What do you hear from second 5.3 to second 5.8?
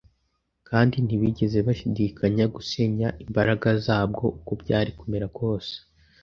kose.